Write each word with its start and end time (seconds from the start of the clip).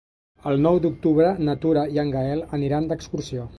El 0.51 0.55
nou 0.67 0.79
d'octubre 0.85 1.27
na 1.49 1.55
Tura 1.67 1.85
i 1.97 2.01
en 2.07 2.11
Gaël 2.17 2.43
aniran 2.61 2.91
d'excursió. 2.93 3.49